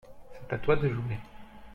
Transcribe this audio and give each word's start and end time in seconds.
C’est 0.33 0.55
à 0.55 0.57
toi 0.57 0.77
de 0.77 0.89
jouer. 0.89 1.19